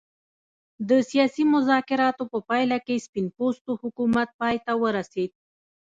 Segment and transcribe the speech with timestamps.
[0.89, 5.31] د سیاسي مذاکراتو په پایله کې سپین پوستو حکومت پای ته ورسېد.